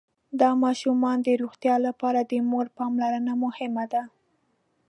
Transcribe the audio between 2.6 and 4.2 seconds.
پاملرنه مهمه ده.